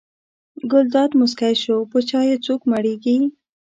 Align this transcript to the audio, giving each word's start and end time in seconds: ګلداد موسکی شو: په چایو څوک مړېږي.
ګلداد 0.71 1.11
موسکی 1.19 1.53
شو: 1.63 1.77
په 1.91 1.97
چایو 2.09 2.43
څوک 2.45 2.61
مړېږي. 2.71 3.15